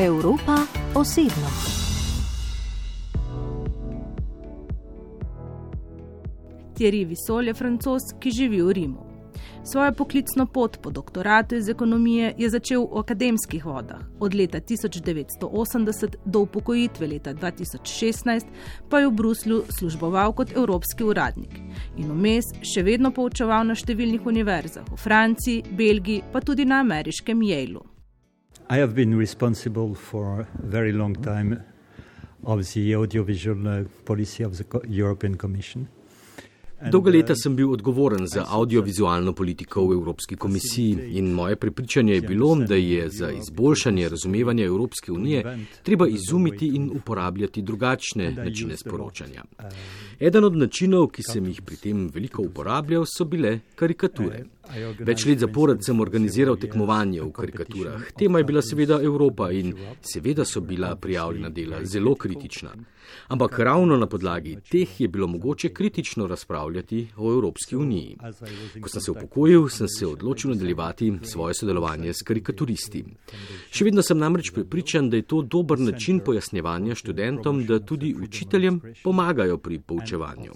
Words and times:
Evropa 0.00 0.56
osebno. 0.94 1.48
Thierry 6.74 7.04
Visol 7.04 7.48
je 7.48 7.54
francos, 7.54 8.02
ki 8.20 8.30
živi 8.30 8.62
v 8.62 8.72
Rimu. 8.72 9.04
Svojo 9.64 9.92
poklicno 9.92 10.46
pot 10.46 10.78
po 10.82 10.90
doktoratu 10.90 11.54
iz 11.54 11.68
ekonomije 11.68 12.32
je 12.38 12.50
začel 12.50 12.86
v 12.86 12.98
akademskih 12.98 13.66
vodah. 13.66 14.00
Od 14.20 14.34
leta 14.34 14.60
1980 14.60 16.16
do 16.24 16.40
upokojitve 16.40 17.06
leta 17.06 17.34
2016 17.34 18.46
pa 18.88 18.98
je 18.98 19.06
v 19.06 19.12
Bruslju 19.12 19.62
služboval 19.78 20.32
kot 20.32 20.56
evropski 20.56 21.04
uradnik 21.04 21.60
in 21.96 22.08
vmes 22.08 22.54
še 22.62 22.82
vedno 22.82 23.12
poučeval 23.12 23.68
na 23.68 23.76
številnih 23.76 24.24
univerzah 24.26 24.88
v 24.88 24.96
Franciji, 24.96 25.62
Belgiji, 25.70 26.24
pa 26.32 26.40
tudi 26.40 26.64
na 26.64 26.80
ameriškem 26.80 27.44
Yale. 27.44 27.89
I 28.72 28.76
have 28.76 28.94
been 28.94 29.16
responsible 29.16 29.96
for 29.96 30.42
a 30.42 30.46
very 30.62 30.92
long 30.92 31.16
time 31.16 31.64
of 32.44 32.72
the 32.72 32.94
audiovisual 32.94 33.66
uh, 33.66 33.82
policy 34.04 34.44
of 34.44 34.58
the 34.58 34.80
European 34.86 35.36
Commission. 35.36 35.88
Dolga 36.88 37.10
leta 37.10 37.34
sem 37.36 37.52
bil 37.56 37.72
odgovoren 37.72 38.26
za 38.26 38.46
audiovizualno 38.48 39.32
politiko 39.32 39.82
v 39.86 39.92
Evropski 39.92 40.36
komisiji 40.36 41.10
in 41.18 41.32
moje 41.32 41.56
prepričanje 41.56 42.14
je 42.14 42.20
bilo, 42.20 42.54
da 42.54 42.74
je 42.74 43.08
za 43.10 43.30
izboljšanje 43.30 44.08
razumevanja 44.08 44.64
Evropske 44.64 45.12
unije 45.12 45.58
treba 45.82 46.08
izumiti 46.08 46.66
in 46.66 46.90
uporabljati 46.94 47.62
drugačne 47.62 48.30
načine 48.32 48.76
sporočanja. 48.76 49.44
Eden 50.20 50.44
od 50.44 50.56
načinov, 50.56 51.08
ki 51.08 51.22
sem 51.22 51.46
jih 51.46 51.60
pri 51.62 51.76
tem 51.76 52.08
veliko 52.14 52.42
uporabljal, 52.42 53.04
so 53.04 53.24
bile 53.24 53.58
karikature. 53.74 54.44
Več 54.98 55.26
let 55.26 55.40
zapored 55.42 55.84
sem 55.84 56.00
organiziral 56.00 56.56
tekmovanje 56.56 57.20
v 57.20 57.32
karikaturah. 57.32 58.08
Tema 58.16 58.38
je 58.38 58.44
bila 58.44 58.62
seveda 58.62 59.00
Evropa 59.02 59.50
in 59.52 59.74
seveda 60.00 60.44
so 60.44 60.60
bila 60.60 60.94
prijavljena 60.96 61.48
dela 61.50 61.84
zelo 61.84 62.14
kritična. 62.14 62.72
Ampak 63.28 63.58
ravno 63.58 63.96
na 63.96 64.06
podlagi 64.06 64.56
teh 64.70 65.00
je 65.00 65.08
bilo 65.08 65.26
mogoče 65.26 65.68
kritično 65.68 66.26
razpravljati 66.26 66.69
o 67.16 67.32
Evropski 67.32 67.76
uniji. 67.76 68.16
Ko 68.80 68.88
sem 68.88 69.02
se 69.02 69.10
upokojil, 69.10 69.68
sem 69.68 69.88
se 69.88 70.06
odločil 70.06 70.50
nadaljevati 70.50 71.12
svoje 71.22 71.54
sodelovanje 71.54 72.14
s 72.14 72.22
karikaturisti. 72.26 73.04
Še 73.70 73.84
vedno 73.84 74.02
sem 74.02 74.18
namreč 74.18 74.52
prepričan, 74.54 75.10
da 75.10 75.16
je 75.20 75.26
to 75.28 75.42
dober 75.42 75.78
način 75.78 76.20
pojasnjevanja 76.24 76.94
študentom, 76.94 77.64
da 77.66 77.80
tudi 77.80 78.14
učiteljem 78.22 78.80
pomagajo 79.04 79.58
pri 79.58 79.78
poučevanju. 79.78 80.52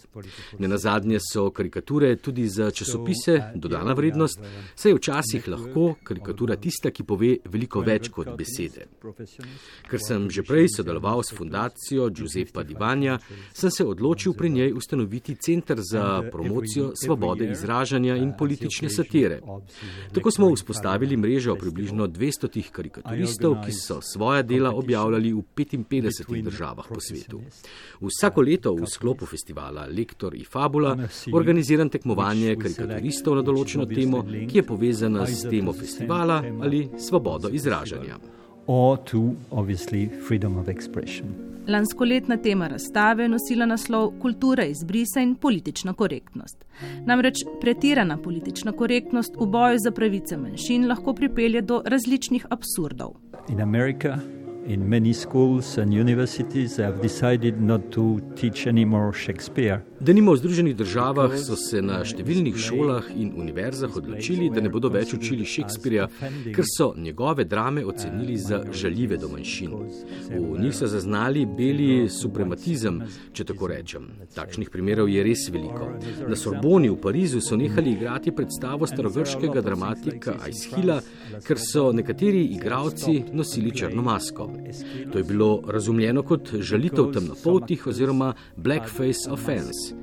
Ne 0.59 0.69
nazadnje 0.69 1.21
so 1.21 1.49
karikature 1.51 2.17
tudi 2.17 2.49
za 2.49 2.71
časopise 2.71 3.39
dodana 3.55 3.93
vrednost, 3.93 4.41
saj 4.75 4.93
je 4.93 4.99
včasih 4.99 5.49
lahko 5.49 5.95
karikatura 6.03 6.57
tista, 6.57 6.91
ki 6.91 7.05
pove 7.05 7.37
veliko 7.45 7.81
več 7.81 8.11
kot 8.15 8.35
besede. 8.39 8.89
Ker 9.91 10.01
sem 10.01 10.29
že 10.31 10.45
prej 10.47 10.71
sodeloval 10.77 11.23
s 11.23 11.35
fundacijo 11.37 12.09
Giuseppa 12.11 12.63
Divanja, 12.63 13.19
sem 13.53 13.71
se 13.71 13.85
odločil 13.85 14.35
pri 14.35 14.51
njej 14.51 14.73
ustanoviti 14.73 15.37
Centr 15.37 15.81
za 15.83 16.04
promocijo 16.33 16.93
svobode 16.97 17.51
izražanja 17.51 18.17
in 18.17 18.33
politične 18.39 18.91
satire. 18.91 19.41
Tako 20.13 20.31
smo 20.31 20.55
vzpostavili 20.55 21.17
mrežo 21.17 21.57
približno 21.57 22.07
200 22.07 22.63
karikaturistov, 22.71 23.57
ki 23.67 23.73
so 23.73 24.01
svoja 24.01 24.43
dela 24.43 24.71
objavljali 24.75 25.33
v 25.33 25.43
55 25.57 26.43
državah 26.43 26.85
po 26.89 27.01
svetu. 27.01 27.41
Vsako 28.01 28.43
leto 28.43 28.75
v 28.75 28.87
sklopu 28.87 29.27
festivala 29.27 29.87
Lektor 29.87 30.35
in 30.35 30.45
Fabula 30.45 30.97
organiziram 31.33 31.89
tekmovanje 31.89 32.57
karikaturistov 32.57 33.37
na 33.37 33.43
določeno 33.43 33.87
temo, 33.87 34.23
ki 34.25 34.59
je 34.61 34.67
povezana 34.67 35.27
s 35.27 35.47
temo 35.51 35.73
festivala 35.73 36.43
ali 36.61 36.89
svobodo 36.99 37.49
izražanja. 37.49 38.44
Or 38.67 38.99
to 39.11 39.35
obviously 39.51 40.11
freedom 40.29 40.59
of 40.59 40.69
expression. 40.69 41.55
Lanskoletna 41.69 42.37
tema 42.37 42.69
razstave 42.69 43.25
je 43.25 43.29
nosila 43.29 43.67
naslov 43.67 44.13
Kultura 44.21 44.65
izbrisa 44.65 45.21
in 45.21 45.35
politična 45.35 45.93
korektnost. 45.93 46.65
Namreč 47.07 47.35
pretirana 47.61 48.19
politična 48.23 48.73
korektnost 48.73 49.37
v 49.41 49.47
boju 49.47 49.79
za 49.79 49.91
pravice 49.91 50.37
manjšin 50.37 50.89
lahko 50.89 51.15
pripelje 51.15 51.61
do 51.61 51.83
različnih 51.87 52.47
absurdov. 52.51 53.11
In 53.49 53.61
Amerika 53.61 54.19
In 54.67 54.89
many 54.89 55.13
schools 55.13 55.77
and 55.77 55.93
universities 55.93 56.79
have 56.79 57.03
decided 57.03 57.61
not 57.61 57.91
to 57.93 58.21
teach 58.35 58.67
anymore 58.67 59.13
Shakespeare. 59.13 59.85
Denimo 60.01 60.33
v 60.33 60.37
Združenih 60.37 60.77
državah 60.77 61.37
so 61.37 61.57
se 61.57 61.81
na 61.81 61.99
številnih 62.05 62.57
šolah 62.61 63.11
in 63.13 63.35
univerzah 63.41 63.93
odločili, 63.97 64.51
da 64.53 64.61
ne 64.65 64.69
bodo 64.73 64.89
več 64.93 65.13
učili 65.17 65.45
Shakespearea, 65.49 66.09
ker 66.53 66.65
so 66.69 66.91
njegove 66.97 67.45
drame 67.45 67.85
ocenili 67.85 68.37
za 68.37 68.63
žaljive 68.73 69.17
do 69.21 69.29
manjšin. 69.33 69.77
V 70.33 70.59
njih 70.61 70.75
so 70.77 70.89
zaznali 70.89 71.45
beli 71.45 72.09
suprematizem, 72.09 73.03
če 73.33 73.49
tako 73.53 73.69
rečem. 73.73 74.09
Takšnih 74.35 74.73
primerov 74.73 75.13
je 75.13 75.25
res 75.25 75.47
veliko. 75.53 75.93
Na 76.29 76.37
Sorboni 76.37 76.93
v 76.93 77.01
Parizu 77.05 77.45
so 77.45 77.57
nehali 77.61 77.93
igrati 77.97 78.33
predstavo 78.33 78.89
starogrškega 78.89 79.61
dramatika 79.65 80.39
Aishila, 80.41 81.01
ker 81.45 81.61
so 81.61 81.91
nekateri 81.93 82.47
igravci 82.57 83.23
nosili 83.33 83.73
črno 83.77 84.05
masko. 84.05 84.54
To 85.13 85.19
je 85.19 85.25
bilo 85.25 85.63
razumljeno 85.67 86.23
kot 86.23 86.55
žalitev 86.55 87.13
temnopoltih 87.13 87.87
oziroma 87.87 88.35
blackface 88.57 89.31
offense. 89.31 89.95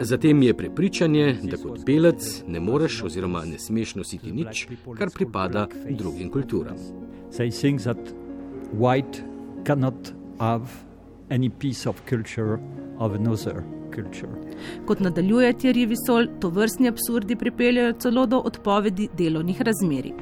Zatem 0.00 0.42
je 0.42 0.56
prepričanje, 0.56 1.36
da 1.42 1.56
kot 1.56 1.84
belec 1.86 2.42
ne 2.46 2.60
moreš 2.60 3.02
oziroma 3.02 3.44
ne 3.44 3.58
smeš 3.58 3.94
nositi 3.94 4.32
nič, 4.32 4.68
kar 4.98 5.10
pripada 5.14 5.66
drugim 5.90 6.30
kulturam. 6.30 6.76
Kot 14.86 15.00
nadaljuje 15.00 15.52
Thierry 15.52 15.88
Visol, 15.88 16.26
to 16.40 16.48
vrstni 16.48 16.88
absurdi 16.88 17.36
pripeljajo 17.36 17.92
celo 17.92 18.26
do 18.26 18.38
odpovedi 18.38 19.08
delovnih 19.18 19.62
razmerij. 19.62 20.12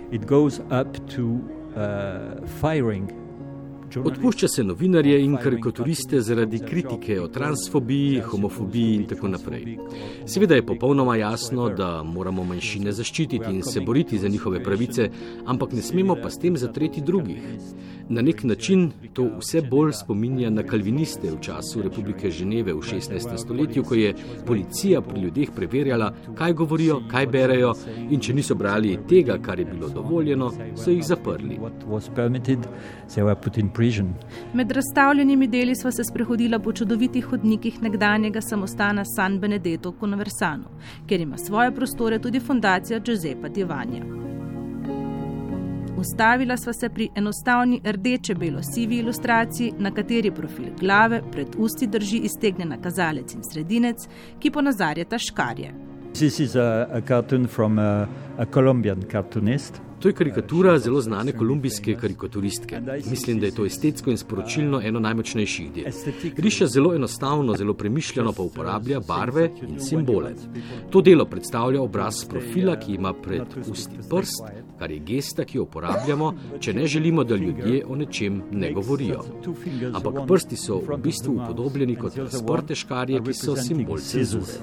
Odpušča 3.96 4.48
se 4.48 4.64
novinarje 4.64 5.20
in 5.24 5.36
karikaturiste 5.36 6.20
zaradi 6.20 6.58
kritike 6.58 7.20
o 7.20 7.28
transfobiji, 7.28 8.20
homofobiji 8.20 8.94
in 8.94 9.06
tako 9.06 9.28
naprej. 9.28 9.78
Seveda 10.26 10.54
je 10.54 10.66
popolnoma 10.66 11.16
jasno, 11.16 11.68
da 11.68 12.02
moramo 12.02 12.44
manjšine 12.44 12.92
zaščititi 12.92 13.50
in 13.50 13.62
se 13.62 13.80
boriti 13.80 14.18
za 14.18 14.28
njihove 14.28 14.62
pravice, 14.64 15.10
ampak 15.46 15.72
ne 15.72 15.82
smemo 15.82 16.16
pa 16.22 16.30
s 16.30 16.38
tem 16.38 16.56
zatreti 16.56 17.00
drugih. 17.00 17.42
Na 18.08 18.22
nek 18.22 18.44
način 18.44 18.90
to 19.12 19.24
vse 19.38 19.62
bolj 19.70 19.92
spominja 19.92 20.50
na 20.50 20.62
kalviniste 20.62 21.30
v 21.30 21.40
času 21.40 21.82
Republike 21.82 22.30
Ženeve 22.30 22.72
v 22.72 22.80
16. 22.80 23.36
stoletju, 23.36 23.84
ko 23.84 23.94
je 23.94 24.14
policija 24.46 25.00
pri 25.00 25.20
ljudeh 25.20 25.50
preverjala, 25.56 26.12
kaj 26.34 26.52
govorijo, 26.52 27.02
kaj 27.10 27.26
berejo 27.26 27.74
in 28.10 28.20
če 28.20 28.34
niso 28.34 28.54
brali 28.54 28.98
tega, 29.08 29.38
kar 29.42 29.58
je 29.58 29.64
bilo 29.64 29.88
dovoljeno, 29.88 30.50
so 30.76 30.90
jih 30.90 31.04
zaprli. 31.04 31.58
Med 34.54 34.72
razstavljenimi 34.72 35.48
deli 35.48 35.76
sva 35.76 35.92
se 35.92 36.04
sprehodila 36.04 36.58
po 36.58 36.72
čudovitih 36.72 37.24
hodnikih 37.24 37.82
nekdanjega 37.82 38.40
samostana 38.40 39.04
San 39.04 39.38
Benedetto 39.40 39.90
v 39.90 40.00
Conversano, 40.00 40.72
kjer 41.06 41.20
ima 41.20 41.36
svoje 41.36 41.74
prostore 41.74 42.18
tudi 42.18 42.40
fundacija 42.40 43.00
Giuseppa 43.00 43.48
Divanja. 43.48 44.17
Ustavila 45.98 46.56
sva 46.56 46.72
se 46.72 46.88
pri 46.88 47.08
enostavni 47.14 47.80
rdeče-belo-sivi 47.84 48.98
ilustraciji, 48.98 49.72
na 49.78 49.90
kateri 49.90 50.30
profil 50.30 50.66
glave 50.80 51.22
pred 51.32 51.56
usti 51.58 51.86
drži 51.86 52.20
iztegnjena 52.28 52.78
kazalec 52.82 53.34
in 53.34 53.42
sredinec, 53.42 54.06
ki 54.38 54.50
ponazarjata 54.50 55.18
škarje. 55.18 55.72
This 56.14 56.40
is 56.40 56.56
a, 56.56 56.86
a 56.92 57.00
cartoon 57.08 57.46
from 57.46 57.78
a, 57.78 58.06
a 58.38 58.46
Colombian 58.54 59.02
cartoonist. 59.10 59.80
To 60.00 60.08
je 60.08 60.14
karikatura 60.14 60.78
zelo 60.78 61.00
znane 61.00 61.32
kolumbijske 61.32 61.94
karikaturistke. 61.94 62.80
Mislim, 63.10 63.40
da 63.40 63.46
je 63.46 63.54
to 63.54 63.66
estetsko 63.66 64.10
in 64.10 64.16
sporočilno 64.16 64.80
eno 64.84 65.00
najmočnejših 65.00 65.72
del. 65.72 65.84
Riše 66.36 66.66
zelo 66.66 66.94
enostavno, 66.94 67.56
zelo 67.56 67.74
premišljeno 67.74 68.32
pa 68.32 68.42
uporablja 68.42 69.00
barve 69.00 69.50
in 69.62 69.80
simbole. 69.80 70.34
To 70.90 71.00
delo 71.00 71.24
predstavlja 71.24 71.82
obraz 71.82 72.24
profila, 72.28 72.78
ki 72.78 72.94
ima 72.94 73.12
pred 73.12 73.42
usti 73.70 73.98
prst, 74.10 74.44
kar 74.78 74.90
je 74.90 74.98
gesta, 74.98 75.44
ki 75.44 75.58
jo 75.58 75.62
uporabljamo, 75.66 76.32
če 76.60 76.74
ne 76.74 76.86
želimo, 76.86 77.24
da 77.24 77.36
ljudje 77.36 77.84
o 77.86 77.96
nečem 77.96 78.42
ne 78.50 78.72
govorijo. 78.72 79.24
Ampak 79.94 80.22
prsti 80.28 80.56
so 80.56 80.80
v 80.88 80.98
bistvu 81.02 81.34
upodobljeni 81.34 81.96
kot 81.96 82.16
razprte 82.16 82.74
škarje, 82.74 83.22
ki 83.24 83.34
so 83.34 83.56
simbol 83.56 83.98
cenzure. 83.98 84.60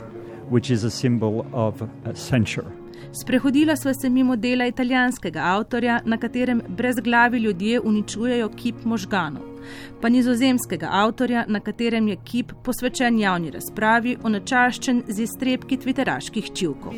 Which 0.49 0.71
is 0.71 0.83
a 0.83 0.89
symbol 0.89 1.45
of 1.51 1.81
censure. 2.13 2.69
Sprehodila 3.11 3.75
sva 3.75 3.93
se 3.93 4.09
mimo 4.09 4.35
dela 4.35 4.65
italijanskega 4.67 5.41
avtorja, 5.43 6.01
na 6.05 6.17
katerem 6.17 6.61
brezglavi 6.67 7.39
ljudje 7.39 7.79
uničujejo 7.79 8.49
kip 8.49 8.83
možganov, 8.83 9.54
pa 10.01 10.09
nizozemskega 10.09 10.89
avtorja, 10.91 11.45
na 11.47 11.59
katerem 11.59 12.07
je 12.07 12.17
kip 12.23 12.53
posvečen 12.63 13.19
javni 13.19 13.51
razpravi, 13.51 14.17
onačaščen 14.23 15.03
z 15.07 15.21
iztrebki 15.23 15.77
tviteraških 15.77 16.51
čivkov. 16.53 16.93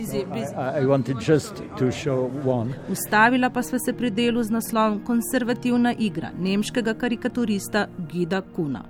Ustavila 2.91 3.49
pa 3.49 3.63
sva 3.63 3.79
se 3.79 3.93
pri 3.93 4.11
delu 4.11 4.43
z 4.43 4.51
naslovom 4.51 5.01
Konservativna 5.05 5.93
igra 5.93 6.31
nemškega 6.39 6.93
karikaturista 6.93 7.87
Gida 8.11 8.41
Kuna. 8.41 8.83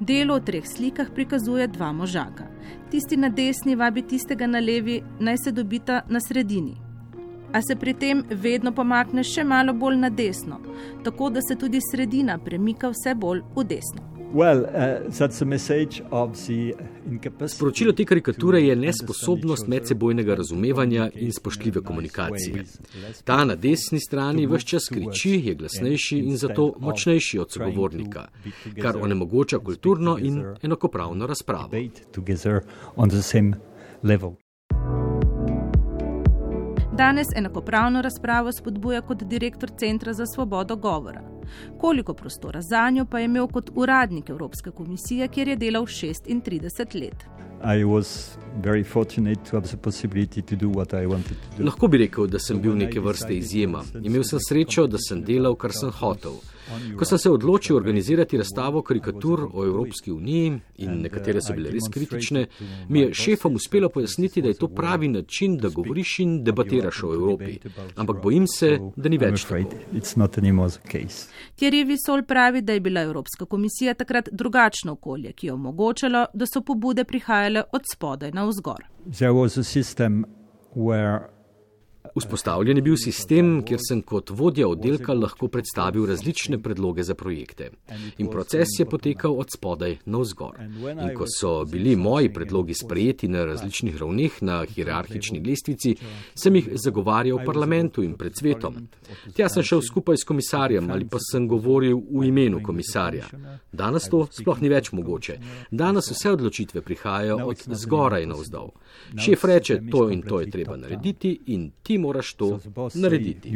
Delo 0.00 0.36
v 0.36 0.44
treh 0.44 0.64
slikah 0.66 1.10
prikazuje 1.14 1.68
dva 1.68 1.92
možaka. 1.92 2.48
Tisti 2.90 3.16
na 3.16 3.28
desni 3.28 3.76
vabi 3.78 4.02
tistega 4.02 4.46
na 4.46 4.58
levi, 4.58 5.02
naj 5.20 5.38
se 5.44 5.52
dobita 5.52 6.02
na 6.08 6.20
sredini. 6.20 6.83
A 7.54 7.62
se 7.62 7.76
pri 7.76 7.94
tem 7.94 8.24
vedno 8.30 8.72
pomakne 8.74 9.22
še 9.22 9.44
malo 9.46 9.72
bolj 9.78 10.00
na 10.02 10.10
desno, 10.10 10.58
tako 11.04 11.30
da 11.30 11.42
se 11.42 11.54
tudi 11.54 11.78
sredina 11.90 12.34
premika 12.38 12.90
vse 12.90 13.14
bolj 13.14 13.44
v 13.54 13.64
desno. 13.70 14.02
Well, 14.34 14.64
uh, 14.64 15.12
Sporočilo 17.46 17.92
te 17.92 18.04
karikature 18.04 18.62
je 18.62 18.76
nesposobnost 18.76 19.68
medsebojnega 19.70 20.34
razumevanja 20.34 21.10
in 21.14 21.32
spoštljive 21.32 21.82
komunikacije. 21.82 22.64
Ta 23.24 23.44
na 23.44 23.54
desni 23.54 24.00
strani 24.00 24.46
vse 24.50 24.66
čas 24.66 24.90
kriči, 24.90 25.38
je 25.44 25.54
glasnejši 25.54 26.18
in 26.18 26.36
zato 26.36 26.72
močnejši 26.80 27.38
od 27.38 27.52
sogovornika, 27.52 28.28
kar 28.82 28.98
onemogoča 29.00 29.58
kulturno 29.58 30.18
in 30.18 30.42
enakopravno 30.62 31.26
razpravo. 31.26 31.70
Danes 36.96 37.28
enakopravno 37.36 38.02
razpravo 38.02 38.52
spodbuja 38.52 39.00
kot 39.00 39.22
direktor 39.22 39.70
Centra 39.78 40.12
za 40.12 40.26
svobodo 40.26 40.76
govora. 40.76 41.22
Koliko 41.80 42.14
prostora 42.14 42.62
za 42.62 42.90
njo 42.90 43.04
pa 43.04 43.18
je 43.18 43.24
imel 43.24 43.46
kot 43.46 43.70
uradnik 43.74 44.28
Evropske 44.28 44.70
komisije, 44.70 45.28
kjer 45.28 45.48
je 45.48 45.56
delal 45.56 45.82
36 45.82 47.00
let? 47.00 47.24
Lahko 51.58 51.88
bi 51.88 51.98
rekel, 51.98 52.26
da 52.26 52.38
sem 52.38 52.60
bil 52.62 52.76
neke 52.76 53.00
vrste 53.00 53.36
izjema. 53.36 53.82
Imel 54.02 54.22
sem 54.22 54.38
srečo, 54.48 54.86
da 54.86 54.98
sem 55.08 55.22
delal, 55.24 55.54
kar 55.54 55.72
sem 55.72 55.90
hotel. 55.90 56.32
Ko 56.98 57.04
sem 57.04 57.18
se 57.18 57.30
odločil 57.30 57.76
organizirati 57.76 58.36
razstavo 58.36 58.82
karikatur 58.82 59.48
o 59.52 59.64
Evropski 59.64 60.12
uniji 60.12 60.60
in 60.76 61.00
nekatere 61.02 61.42
so 61.42 61.52
bile 61.52 61.70
res 61.70 61.88
kritične, 61.92 62.46
mi 62.88 63.00
je 63.00 63.14
šefom 63.14 63.54
uspelo 63.54 63.88
pojasniti, 63.88 64.42
da 64.42 64.48
je 64.48 64.54
to 64.54 64.68
pravi 64.68 65.08
način, 65.08 65.56
da 65.56 65.68
govoriš 65.68 66.18
in 66.18 66.44
debatiraš 66.44 67.02
o 67.02 67.14
Evropi. 67.14 67.58
Ampak 67.96 68.22
bojim 68.22 68.46
se, 68.46 68.78
da 68.96 69.08
ni 69.08 69.18
več 69.18 69.44
tako. 69.44 69.76
Thierry 71.56 71.84
Visol 71.86 72.22
pravi, 72.22 72.62
da 72.62 72.72
je 72.72 72.80
bila 72.80 73.00
Evropska 73.00 73.44
komisija 73.44 73.94
takrat 73.94 74.28
drugačno 74.32 74.92
okolje, 74.92 75.32
ki 75.32 75.46
je 75.46 75.52
omogočalo, 75.52 76.26
da 76.34 76.46
so 76.46 76.60
pobude 76.60 77.04
prihajale 77.04 77.62
od 77.72 77.82
spodaj 77.92 78.30
na 78.30 78.44
vzgor. 78.44 78.84
Vzpostavljen 82.12 82.76
je 82.76 82.82
bil 82.82 82.96
sistem, 83.00 83.62
kjer 83.64 83.80
sem 83.80 84.02
kot 84.04 84.30
vodja 84.30 84.66
oddelka 84.68 85.14
lahko 85.16 85.48
predstavil 85.48 86.04
različne 86.06 86.58
predloge 86.62 87.02
za 87.02 87.14
projekte. 87.14 87.70
In 88.18 88.28
proces 88.30 88.68
je 88.78 88.84
potekal 88.84 89.32
od 89.40 89.48
spodaj 89.54 89.96
na 90.04 90.20
vzgor. 90.20 90.58
In 90.92 91.14
ko 91.16 91.24
so 91.26 91.64
bili 91.64 91.96
moji 91.96 92.28
predlogi 92.32 92.74
sprejeti 92.74 93.28
na 93.28 93.44
različnih 93.44 93.96
ravneh 94.00 94.36
na 94.42 94.58
hierarhični 94.68 95.40
lestvici, 95.46 95.94
sem 96.34 96.56
jih 96.56 96.68
zagovarjal 96.84 97.40
v 97.40 97.46
parlamentu 97.46 98.04
in 98.04 98.14
pred 98.20 98.36
svetom. 98.36 98.76
Tja 99.32 99.48
sem 99.48 99.64
šel 99.64 99.82
skupaj 99.82 100.20
s 100.20 100.28
komisarjem 100.28 100.90
ali 100.90 101.08
pa 101.08 101.18
sem 101.24 101.48
govoril 101.48 102.02
v 102.10 102.28
imenu 102.28 102.60
komisarja. 102.62 103.30
Danes 103.72 104.10
to 104.12 104.26
sploh 104.30 104.60
ni 104.60 104.68
več 104.68 104.92
mogoče. 104.92 105.38
Danes 105.70 106.12
vse 106.12 106.36
odločitve 106.36 106.84
prihajajo 106.84 107.40
od 107.48 107.64
zgoraj 107.72 108.28
na 108.28 108.38
vzdolj. 108.38 108.70
Šef 109.24 109.44
reče, 109.44 109.80
to 109.90 110.10
in 110.10 110.22
to 110.22 110.40
je 110.40 110.50
treba 110.50 110.76
narediti 110.76 111.32
in 111.46 111.70
ti 111.82 111.93
moraš 111.98 112.34
to 112.34 112.58
narediti. 112.94 113.50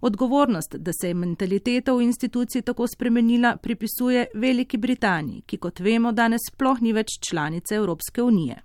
Odgovornost, 0.00 0.76
da 0.76 0.92
se 0.92 1.08
je 1.08 1.14
mentaliteta 1.14 1.92
v 1.92 2.02
instituciji 2.02 2.62
tako 2.62 2.86
spremenila, 2.86 3.56
pripisuje 3.56 4.26
Veliki 4.34 4.78
Britaniji, 4.78 5.42
ki, 5.46 5.56
kot 5.56 5.80
vemo, 5.80 6.12
danes 6.12 6.46
sploh 6.52 6.80
ni 6.80 6.92
več 6.92 7.18
članica 7.30 7.74
Evropske 7.74 8.22
unije. 8.22 8.62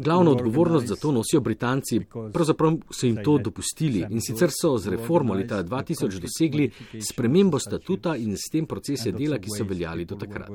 Glavno 0.00 0.30
odgovornost 0.30 0.86
za 0.86 0.96
to 0.96 1.12
nosijo 1.12 1.40
Britanci, 1.40 2.00
pravzaprav 2.32 2.76
so 2.90 3.06
jim 3.06 3.18
to 3.24 3.38
dopustili 3.38 4.06
in 4.10 4.20
sicer 4.20 4.48
so 4.62 4.78
z 4.78 4.88
reformo 4.88 5.34
leta 5.34 5.62
2000 5.64 6.20
dosegli 6.20 6.70
spremembo 7.10 7.58
statuta 7.58 8.16
in 8.16 8.36
s 8.36 8.48
tem 8.52 8.66
procese 8.66 9.12
dela, 9.12 9.38
ki 9.38 9.50
so 9.58 9.64
veljali 9.64 10.04
do 10.04 10.16
takrat. 10.16 10.50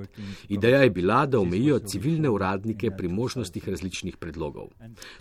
Ideja 0.49 0.81
je 0.83 0.89
bila, 0.89 1.25
da 1.25 1.39
omejijo 1.39 1.79
civilne 1.79 2.29
uradnike 2.29 2.91
pri 2.97 3.07
možnostih 3.07 3.69
različnih 3.69 4.17
predlogov. 4.17 4.67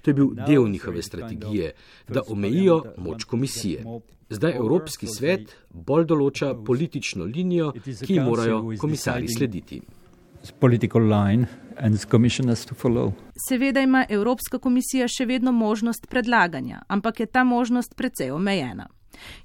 To 0.02 0.10
je 0.10 0.14
bil 0.14 0.32
del 0.46 0.68
njihove 0.68 1.02
strategije, 1.02 1.72
da 2.08 2.22
omejijo 2.28 2.82
moč 2.98 3.24
komisije. 3.24 3.84
Zdaj 4.30 4.56
Evropski 4.56 5.06
svet 5.06 5.52
bolj 5.70 6.06
določa 6.08 6.54
politično 6.66 7.24
linijo, 7.24 7.72
ki 8.06 8.20
morajo 8.20 8.62
komisari 8.80 9.28
slediti. 9.28 9.82
Seveda 13.48 13.80
ima 13.80 14.04
Evropska 14.08 14.58
komisija 14.58 15.08
še 15.08 15.26
vedno 15.26 15.52
možnost 15.52 16.06
predlaganja, 16.10 16.82
ampak 16.88 17.20
je 17.20 17.26
ta 17.26 17.44
možnost 17.44 17.96
precej 17.96 18.30
omejena. 18.30 18.88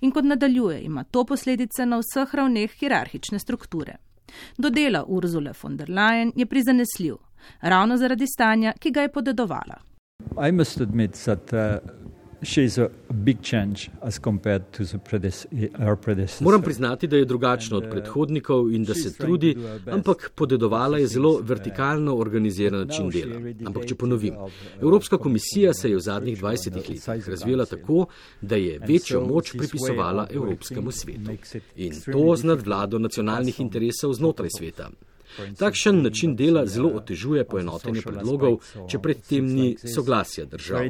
In 0.01 0.11
kot 0.11 0.25
nadaljuje, 0.25 0.81
ima 0.83 1.03
to 1.03 1.25
posledice 1.25 1.85
na 1.85 1.99
vseh 2.01 2.35
ravneh 2.35 2.71
hierarhične 2.79 3.39
strukture. 3.39 3.97
Do 4.57 4.69
dela 4.69 5.03
Urzule 5.07 5.53
von 5.63 5.77
der 5.77 5.89
Leyen 5.89 6.31
je 6.35 6.45
prizanesljiv, 6.45 7.15
ravno 7.61 7.97
zaradi 7.97 8.27
stanja, 8.27 8.73
ki 8.79 8.91
ga 8.91 9.01
je 9.01 9.11
podedovala. 9.11 9.81
Moram 16.41 16.61
priznati, 16.61 17.07
da 17.07 17.17
je 17.17 17.25
drugačna 17.25 17.77
od 17.77 17.89
predhodnikov 17.91 18.71
in 18.71 18.83
da 18.83 18.93
se 18.93 19.13
trudi, 19.17 19.55
ampak 19.91 20.31
podedovala 20.35 20.97
je 20.97 21.07
zelo 21.07 21.39
vertikalno 21.43 22.15
organiziran 22.15 22.87
način 22.87 23.09
dela. 23.09 23.41
Ampak 23.65 23.85
če 23.85 23.95
ponovim, 23.95 24.33
Evropska 24.81 25.17
komisija 25.17 25.73
se 25.73 25.89
je 25.89 25.95
v 25.95 25.99
zadnjih 25.99 26.41
20 26.41 26.75
letih 26.75 27.27
razvijala 27.27 27.65
tako, 27.65 28.05
da 28.41 28.55
je 28.55 28.79
večjo 28.87 29.25
moč 29.27 29.51
pripisovala 29.57 30.27
Evropskemu 30.31 30.91
svetu. 30.91 31.31
In 31.75 31.93
to 32.11 32.35
z 32.35 32.43
nadvlado 32.43 32.99
nacionalnih 32.99 33.59
interesov 33.59 34.13
znotraj 34.13 34.49
sveta. 34.57 34.89
Takšen 35.57 36.01
način 36.03 36.35
dela 36.35 36.65
zelo 36.65 36.89
otežuje 36.89 37.43
poenotenje 37.47 38.01
predlogov, 38.01 38.59
če 38.89 38.99
predtem 38.99 39.45
ni 39.45 39.77
soglasja 39.95 40.45
držav. 40.45 40.81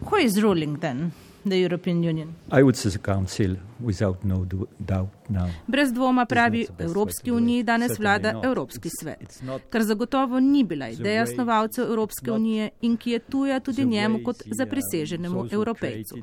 Who 0.00 0.16
is 0.22 0.38
ruling 0.42 0.80
then? 0.80 1.12
The 1.50 1.60
European 1.62 2.04
Union? 2.04 2.34
I 2.52 2.62
would 2.62 2.76
say 2.76 2.90
the 2.90 2.98
Council, 2.98 3.56
without 3.80 4.24
no 4.24 4.46
doubt 4.78 5.08
now. 5.28 5.48
Brez 5.66 5.92
dvoma 5.92 6.26
pravi, 6.26 6.66
Evropski 6.78 7.30
uniji 7.30 7.62
danes 7.62 7.98
vlada 7.98 8.40
Evropski 8.44 8.88
svet, 9.00 9.42
kar 9.70 9.82
zagotovo 9.82 10.40
ni 10.40 10.64
bila 10.64 10.88
ideja 10.88 11.26
snovalcev 11.26 11.84
Evropske 11.84 12.32
unije 12.32 12.70
in 12.80 12.96
ki 12.96 13.10
je 13.10 13.18
tuja 13.18 13.60
tudi 13.60 13.84
njemu 13.84 14.18
kot 14.24 14.42
zapriseženemu 14.58 15.46
evropejcu. 15.50 16.16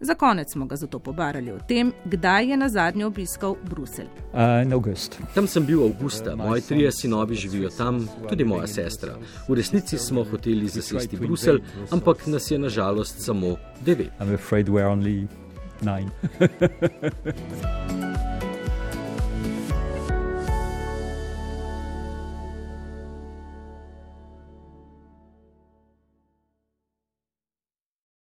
Za 0.00 0.14
konec 0.14 0.52
smo 0.52 0.66
ga 0.66 0.76
zato 0.76 0.98
pobarali 0.98 1.52
o 1.52 1.58
tem, 1.68 1.92
kdaj 2.04 2.50
je 2.50 2.56
na 2.56 2.68
zadnje 2.68 3.06
obiskal 3.06 3.56
Bruselj. 3.64 4.06
Tam 5.34 5.46
sem 5.46 5.66
bil 5.66 5.82
avgusta, 5.84 6.36
moji 6.36 6.62
trije 6.62 6.92
sinovi 6.92 7.34
živijo 7.34 7.68
tam, 7.68 8.08
tudi 8.28 8.44
moja 8.44 8.66
sestra. 8.66 9.16
V 9.48 9.54
resnici 9.54 9.98
smo 9.98 10.24
hoteli 10.24 10.68
zasesti 10.68 11.16
Bruselj, 11.16 11.60
ampak 11.90 12.26
nas 12.26 12.50
je 12.50 12.58
nažalost 12.58 13.24
samo 13.24 13.56
devet. 13.80 14.10